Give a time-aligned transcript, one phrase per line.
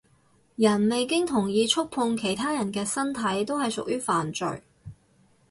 [0.55, 4.63] 人未經同意觸碰其他人嘅身體都係屬於犯罪